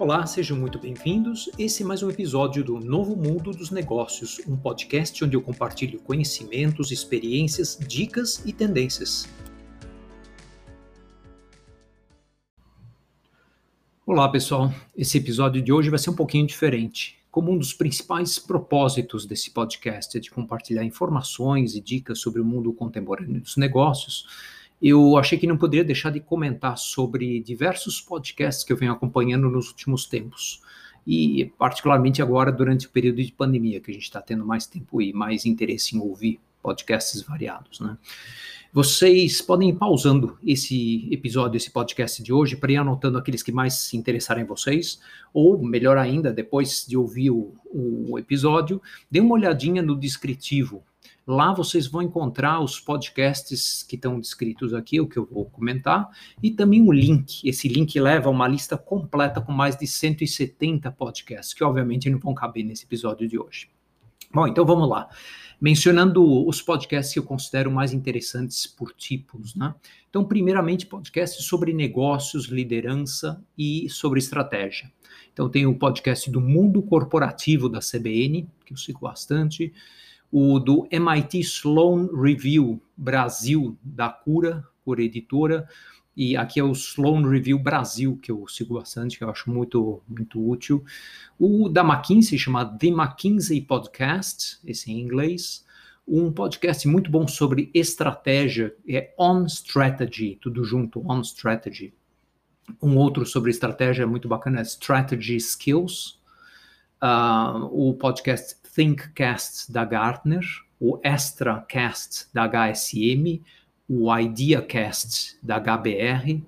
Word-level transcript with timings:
Olá, 0.00 0.24
sejam 0.26 0.56
muito 0.56 0.78
bem-vindos. 0.78 1.50
Esse 1.58 1.82
é 1.82 1.86
mais 1.86 2.04
um 2.04 2.08
episódio 2.08 2.62
do 2.62 2.78
Novo 2.78 3.16
Mundo 3.16 3.50
dos 3.50 3.72
Negócios, 3.72 4.40
um 4.46 4.56
podcast 4.56 5.24
onde 5.24 5.34
eu 5.34 5.42
compartilho 5.42 5.98
conhecimentos, 5.98 6.92
experiências, 6.92 7.76
dicas 7.76 8.40
e 8.46 8.52
tendências. 8.52 9.28
Olá, 14.06 14.28
pessoal. 14.28 14.72
Esse 14.96 15.18
episódio 15.18 15.60
de 15.60 15.72
hoje 15.72 15.90
vai 15.90 15.98
ser 15.98 16.10
um 16.10 16.16
pouquinho 16.16 16.46
diferente. 16.46 17.18
Como 17.28 17.50
um 17.50 17.58
dos 17.58 17.72
principais 17.72 18.38
propósitos 18.38 19.26
desse 19.26 19.50
podcast 19.50 20.16
é 20.16 20.20
de 20.20 20.30
compartilhar 20.30 20.84
informações 20.84 21.74
e 21.74 21.80
dicas 21.80 22.20
sobre 22.20 22.40
o 22.40 22.44
mundo 22.44 22.72
contemporâneo 22.72 23.40
dos 23.40 23.56
negócios, 23.56 24.57
eu 24.80 25.16
achei 25.16 25.36
que 25.38 25.46
não 25.46 25.56
poderia 25.56 25.84
deixar 25.84 26.10
de 26.10 26.20
comentar 26.20 26.78
sobre 26.78 27.40
diversos 27.40 28.00
podcasts 28.00 28.64
que 28.64 28.72
eu 28.72 28.76
venho 28.76 28.92
acompanhando 28.92 29.50
nos 29.50 29.68
últimos 29.68 30.06
tempos. 30.06 30.62
E 31.06 31.52
particularmente 31.58 32.20
agora 32.20 32.52
durante 32.52 32.86
o 32.86 32.90
período 32.90 33.22
de 33.22 33.32
pandemia, 33.32 33.80
que 33.80 33.90
a 33.90 33.94
gente 33.94 34.04
está 34.04 34.20
tendo 34.20 34.44
mais 34.44 34.66
tempo 34.66 35.00
e 35.00 35.12
mais 35.12 35.46
interesse 35.46 35.96
em 35.96 36.00
ouvir 36.00 36.38
podcasts 36.62 37.22
variados, 37.22 37.80
né? 37.80 37.96
Vocês 38.70 39.40
podem 39.40 39.70
ir 39.70 39.76
pausando 39.76 40.38
esse 40.46 41.08
episódio, 41.10 41.56
esse 41.56 41.70
podcast 41.70 42.22
de 42.22 42.30
hoje, 42.30 42.54
para 42.54 42.70
ir 42.70 42.76
anotando 42.76 43.16
aqueles 43.16 43.42
que 43.42 43.50
mais 43.50 43.72
se 43.72 43.96
interessarem 43.96 44.44
em 44.44 44.46
vocês, 44.46 45.00
ou 45.32 45.58
melhor 45.62 45.96
ainda, 45.96 46.30
depois 46.30 46.84
de 46.86 46.94
ouvir 46.94 47.30
o, 47.30 47.54
o 47.72 48.18
episódio, 48.18 48.80
dê 49.10 49.20
uma 49.20 49.34
olhadinha 49.34 49.80
no 49.80 49.98
descritivo 49.98 50.84
Lá 51.28 51.52
vocês 51.52 51.86
vão 51.86 52.00
encontrar 52.00 52.58
os 52.58 52.80
podcasts 52.80 53.82
que 53.82 53.96
estão 53.96 54.18
descritos 54.18 54.72
aqui, 54.72 54.98
o 54.98 55.06
que 55.06 55.18
eu 55.18 55.26
vou 55.26 55.44
comentar, 55.44 56.08
e 56.42 56.50
também 56.50 56.80
um 56.80 56.90
link. 56.90 57.46
Esse 57.46 57.68
link 57.68 58.00
leva 58.00 58.28
a 58.28 58.32
uma 58.32 58.48
lista 58.48 58.78
completa 58.78 59.38
com 59.38 59.52
mais 59.52 59.76
de 59.76 59.86
170 59.86 60.90
podcasts, 60.92 61.52
que 61.52 61.62
obviamente 61.62 62.08
não 62.08 62.18
vão 62.18 62.32
caber 62.32 62.64
nesse 62.64 62.86
episódio 62.86 63.28
de 63.28 63.38
hoje. 63.38 63.68
Bom, 64.32 64.46
então 64.46 64.64
vamos 64.64 64.88
lá. 64.88 65.06
Mencionando 65.60 66.48
os 66.48 66.62
podcasts 66.62 67.12
que 67.12 67.18
eu 67.18 67.24
considero 67.24 67.70
mais 67.70 67.92
interessantes 67.92 68.66
por 68.66 68.94
tipos, 68.94 69.54
né? 69.54 69.74
Então, 70.08 70.24
primeiramente, 70.24 70.86
podcasts 70.86 71.44
sobre 71.44 71.74
negócios, 71.74 72.46
liderança 72.46 73.44
e 73.56 73.86
sobre 73.90 74.18
estratégia. 74.18 74.90
Então, 75.30 75.50
tem 75.50 75.66
o 75.66 75.74
podcast 75.74 76.30
do 76.30 76.40
Mundo 76.40 76.80
Corporativo 76.80 77.68
da 77.68 77.80
CBN, 77.80 78.48
que 78.64 78.72
eu 78.72 78.78
sigo 78.78 79.00
bastante 79.00 79.74
o 80.30 80.58
do 80.58 80.86
MIT 80.90 81.40
Sloan 81.40 82.08
Review 82.14 82.80
Brasil 82.96 83.76
da 83.82 84.08
Cura, 84.08 84.66
Cura 84.84 85.02
Editora, 85.02 85.68
e 86.18 86.36
aqui 86.36 86.58
é 86.58 86.64
o 86.64 86.72
Sloan 86.72 87.30
Review 87.30 87.60
Brasil, 87.60 88.18
que 88.20 88.32
eu 88.32 88.44
sigo 88.48 88.74
bastante, 88.74 89.16
que 89.16 89.22
eu 89.22 89.30
acho 89.30 89.48
muito, 89.48 90.02
muito 90.08 90.44
útil. 90.44 90.84
O 91.38 91.68
da 91.68 91.82
McKinsey, 91.82 92.36
chama 92.36 92.64
The 92.64 92.88
McKinsey 92.88 93.60
Podcast, 93.60 94.58
esse 94.66 94.90
em 94.90 94.98
inglês. 94.98 95.64
Um 96.06 96.32
podcast 96.32 96.88
muito 96.88 97.08
bom 97.08 97.28
sobre 97.28 97.70
estratégia, 97.72 98.74
é 98.88 99.14
On 99.16 99.44
Strategy, 99.46 100.36
tudo 100.40 100.64
junto, 100.64 101.00
On 101.08 101.20
Strategy. 101.20 101.94
Um 102.82 102.96
outro 102.96 103.24
sobre 103.24 103.52
estratégia 103.52 104.04
muito 104.04 104.26
bacana 104.26 104.58
é 104.58 104.62
Strategy 104.62 105.36
Skills. 105.36 106.18
Uh, 107.00 107.62
o 107.70 107.94
podcast 107.94 108.56
ThinkCast 108.78 109.72
da 109.72 109.84
Gartner, 109.84 110.44
o 110.78 111.00
ExtraCast 111.02 112.28
da 112.32 112.44
HSM, 112.44 113.42
o 113.88 114.16
IdeaCast 114.16 115.36
da 115.42 115.58
HBR 115.58 116.40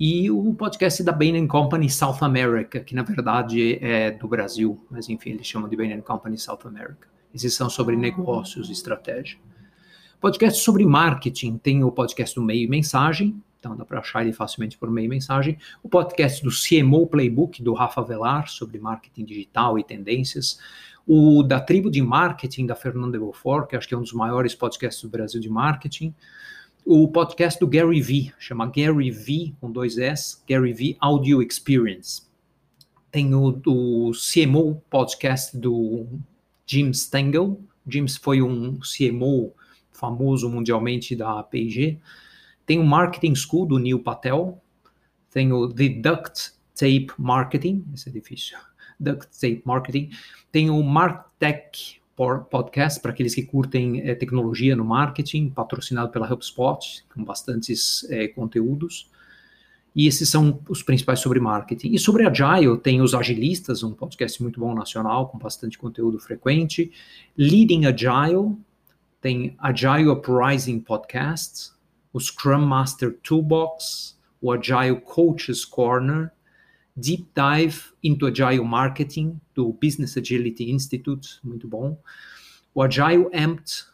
e 0.00 0.30
o 0.30 0.54
podcast 0.54 1.02
da 1.02 1.12
Bain 1.12 1.46
Company 1.46 1.90
South 1.90 2.22
America, 2.22 2.80
que 2.80 2.94
na 2.94 3.02
verdade 3.02 3.78
é 3.84 4.10
do 4.10 4.26
Brasil, 4.26 4.82
mas 4.90 5.10
enfim, 5.10 5.32
eles 5.32 5.46
chamam 5.46 5.68
de 5.68 5.76
Bain 5.76 6.00
Company 6.00 6.38
South 6.38 6.60
America. 6.64 7.06
Esses 7.34 7.52
são 7.52 7.68
sobre 7.68 7.96
negócios 7.96 8.70
e 8.70 8.72
estratégia. 8.72 9.38
Podcast 10.18 10.62
sobre 10.62 10.86
marketing, 10.86 11.58
tem 11.58 11.84
o 11.84 11.92
podcast 11.92 12.34
do 12.34 12.42
Meio 12.42 12.70
Mensagem, 12.70 13.42
então 13.58 13.76
dá 13.76 13.84
para 13.84 13.98
achar 13.98 14.22
ele 14.22 14.32
facilmente 14.32 14.78
por 14.78 14.90
meio 14.90 15.10
mensagem. 15.10 15.58
O 15.82 15.88
podcast 15.88 16.42
do 16.42 16.50
CMO 16.50 17.06
Playbook, 17.06 17.62
do 17.62 17.74
Rafa 17.74 18.00
Velar, 18.00 18.48
sobre 18.48 18.78
marketing 18.78 19.24
digital 19.24 19.78
e 19.78 19.84
tendências 19.84 20.58
o 21.10 21.42
da 21.42 21.58
Tribo 21.58 21.90
de 21.90 22.02
Marketing, 22.02 22.66
da 22.66 22.76
Fernanda 22.76 23.18
Beaufort, 23.18 23.70
que 23.70 23.74
acho 23.74 23.88
que 23.88 23.94
é 23.94 23.96
um 23.96 24.02
dos 24.02 24.12
maiores 24.12 24.54
podcasts 24.54 25.02
do 25.02 25.08
Brasil 25.08 25.40
de 25.40 25.48
marketing, 25.48 26.14
o 26.84 27.08
podcast 27.08 27.58
do 27.58 27.66
Gary 27.66 28.02
Vee, 28.02 28.30
chama 28.38 28.66
Gary 28.66 29.10
Vee, 29.10 29.56
com 29.58 29.72
dois 29.72 29.96
S, 29.96 30.42
Gary 30.46 30.74
Vee 30.74 30.98
Audio 31.00 31.42
Experience. 31.42 32.22
Tem 33.10 33.34
o, 33.34 33.58
o 33.66 34.12
CMO 34.12 34.82
podcast 34.90 35.56
do 35.56 36.06
Jim 36.66 36.92
Stengel, 36.92 37.58
Jim 37.86 38.06
foi 38.06 38.42
um 38.42 38.78
CMO 38.80 39.54
famoso 39.90 40.50
mundialmente 40.50 41.16
da 41.16 41.42
P&G. 41.42 41.98
Tem 42.66 42.78
o 42.78 42.84
Marketing 42.84 43.34
School 43.34 43.64
do 43.64 43.78
Neil 43.78 44.00
Patel, 44.00 44.62
tem 45.30 45.54
o 45.54 45.68
The 45.72 45.88
Duct 45.88 46.52
Tape 46.74 47.08
Marketing, 47.16 47.82
esse 47.94 48.10
é 48.10 48.12
difícil, 48.12 48.58
Duct 48.98 49.28
Tape 49.40 49.62
Marketing, 49.64 50.10
tem 50.50 50.70
o 50.70 50.82
MarTech 50.82 51.98
Podcast, 52.50 53.00
para 53.00 53.12
aqueles 53.12 53.32
que 53.32 53.44
curtem 53.44 54.00
é, 54.00 54.12
tecnologia 54.14 54.74
no 54.74 54.84
marketing, 54.84 55.50
patrocinado 55.50 56.10
pela 56.10 56.26
HubSpot, 56.30 57.04
com 57.14 57.22
bastantes 57.22 58.04
é, 58.10 58.26
conteúdos. 58.26 59.08
E 59.94 60.06
esses 60.06 60.28
são 60.28 60.60
os 60.68 60.82
principais 60.82 61.20
sobre 61.20 61.38
marketing. 61.38 61.92
E 61.92 61.98
sobre 61.98 62.26
Agile, 62.26 62.76
tem 62.78 63.00
os 63.00 63.14
Agilistas, 63.14 63.82
um 63.82 63.92
podcast 63.92 64.42
muito 64.42 64.58
bom 64.58 64.74
nacional, 64.74 65.28
com 65.28 65.38
bastante 65.38 65.78
conteúdo 65.78 66.18
frequente. 66.18 66.90
Leading 67.36 67.86
Agile, 67.86 68.56
tem 69.20 69.56
Agile 69.58 70.08
Uprising 70.08 70.80
Podcast, 70.80 71.72
o 72.12 72.20
Scrum 72.20 72.66
Master 72.66 73.16
Toolbox, 73.22 74.18
o 74.40 74.52
Agile 74.52 75.00
Coaches 75.00 75.64
Corner, 75.64 76.30
Deep 77.00 77.28
Dive 77.34 77.92
into 78.02 78.26
Agile 78.26 78.64
Marketing, 78.64 79.40
do 79.54 79.72
Business 79.72 80.16
Agility 80.16 80.70
Institute, 80.70 81.38
muito 81.44 81.68
bom. 81.68 81.96
O 82.74 82.82
Agile 82.82 83.28
Amped 83.32 83.84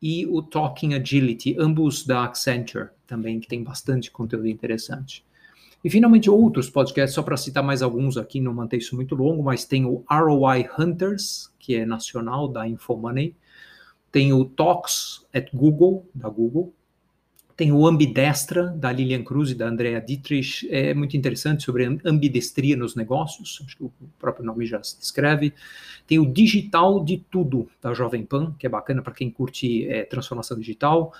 e 0.00 0.26
o 0.26 0.42
Talking 0.42 0.94
Agility, 0.94 1.56
ambos 1.58 2.04
da 2.06 2.24
Accenture, 2.24 2.90
também, 3.06 3.40
que 3.40 3.48
tem 3.48 3.62
bastante 3.62 4.10
conteúdo 4.10 4.46
interessante. 4.46 5.24
E 5.82 5.88
finalmente 5.88 6.28
outros 6.28 6.68
podcasts, 6.68 7.14
só 7.14 7.22
para 7.22 7.38
citar 7.38 7.62
mais 7.62 7.80
alguns 7.80 8.18
aqui, 8.18 8.40
não 8.40 8.52
manter 8.52 8.76
isso 8.76 8.94
muito 8.94 9.14
longo, 9.14 9.42
mas 9.42 9.64
tem 9.64 9.86
o 9.86 10.04
ROI 10.10 10.68
Hunters, 10.78 11.50
que 11.58 11.74
é 11.74 11.86
nacional 11.86 12.46
da 12.46 12.68
Infomoney, 12.68 13.34
tem 14.12 14.32
o 14.34 14.44
Talks 14.44 15.24
at 15.32 15.48
Google, 15.54 16.06
da 16.14 16.28
Google, 16.28 16.74
tem 17.60 17.72
o 17.72 17.86
Ambidestra, 17.86 18.68
da 18.68 18.90
Lilian 18.90 19.22
Cruz 19.22 19.50
e 19.50 19.54
da 19.54 19.68
Andrea 19.68 20.00
Dietrich, 20.00 20.66
é 20.70 20.94
muito 20.94 21.14
interessante 21.14 21.62
sobre 21.62 21.84
ambidestria 22.06 22.74
nos 22.74 22.96
negócios, 22.96 23.60
acho 23.62 23.76
que 23.76 23.84
o 23.84 23.92
próprio 24.18 24.46
nome 24.46 24.64
já 24.64 24.82
se 24.82 24.98
descreve. 24.98 25.52
Tem 26.06 26.18
o 26.18 26.24
Digital 26.24 27.04
de 27.04 27.18
Tudo, 27.30 27.68
da 27.82 27.92
Jovem 27.92 28.24
Pan, 28.24 28.54
que 28.58 28.64
é 28.64 28.70
bacana 28.70 29.02
para 29.02 29.12
quem 29.12 29.30
curte 29.30 29.86
é, 29.86 30.04
transformação 30.04 30.58
digital. 30.58 31.12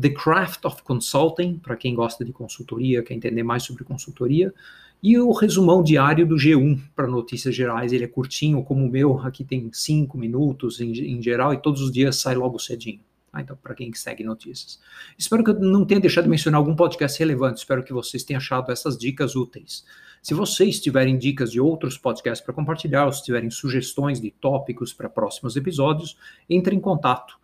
The 0.00 0.10
Craft 0.10 0.64
of 0.64 0.80
Consulting, 0.84 1.58
para 1.58 1.74
quem 1.74 1.92
gosta 1.92 2.24
de 2.24 2.32
consultoria, 2.32 3.02
quer 3.02 3.14
entender 3.14 3.42
mais 3.42 3.64
sobre 3.64 3.82
consultoria. 3.82 4.54
E 5.02 5.18
o 5.18 5.32
resumão 5.32 5.82
diário 5.82 6.24
do 6.24 6.36
G1 6.36 6.78
para 6.94 7.08
notícias 7.08 7.52
gerais, 7.52 7.92
ele 7.92 8.04
é 8.04 8.06
curtinho, 8.06 8.62
como 8.62 8.86
o 8.86 8.88
meu, 8.88 9.18
aqui 9.18 9.42
tem 9.42 9.68
cinco 9.72 10.16
minutos 10.16 10.80
em, 10.80 10.92
em 10.92 11.20
geral, 11.20 11.52
e 11.52 11.60
todos 11.60 11.82
os 11.82 11.90
dias 11.90 12.14
sai 12.14 12.36
logo 12.36 12.60
cedinho. 12.60 13.00
Ah, 13.32 13.40
então, 13.40 13.56
para 13.56 13.74
quem 13.74 13.92
segue 13.94 14.24
notícias. 14.24 14.80
Espero 15.16 15.44
que 15.44 15.50
eu 15.50 15.60
não 15.60 15.84
tenha 15.84 16.00
deixado 16.00 16.24
de 16.24 16.30
mencionar 16.30 16.58
algum 16.58 16.74
podcast 16.74 17.18
relevante. 17.18 17.58
Espero 17.58 17.84
que 17.84 17.92
vocês 17.92 18.24
tenham 18.24 18.38
achado 18.38 18.72
essas 18.72 18.98
dicas 18.98 19.36
úteis. 19.36 19.84
Se 20.20 20.34
vocês 20.34 20.80
tiverem 20.80 21.16
dicas 21.16 21.52
de 21.52 21.60
outros 21.60 21.96
podcasts 21.96 22.44
para 22.44 22.54
compartilhar, 22.54 23.06
ou 23.06 23.12
se 23.12 23.24
tiverem 23.24 23.48
sugestões 23.48 24.20
de 24.20 24.30
tópicos 24.30 24.92
para 24.92 25.08
próximos 25.08 25.56
episódios, 25.56 26.18
entre 26.48 26.74
em 26.74 26.80
contato. 26.80 27.38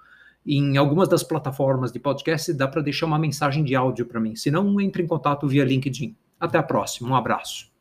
Em 0.45 0.77
algumas 0.77 1.09
das 1.09 1.23
plataformas 1.23 1.91
de 1.91 1.99
podcast 1.99 2.53
dá 2.53 2.69
para 2.69 2.83
deixar 2.83 3.07
uma 3.07 3.19
mensagem 3.19 3.65
de 3.65 3.75
áudio 3.75 4.07
para 4.07 4.21
mim. 4.21 4.37
Se 4.37 4.51
não, 4.51 4.81
entre 4.81 5.03
em 5.03 5.07
contato 5.07 5.49
via 5.49 5.65
LinkedIn. 5.65 6.17
Até 6.39 6.59
a 6.59 6.63
próxima. 6.63 7.09
Um 7.09 7.15
abraço. 7.15 7.76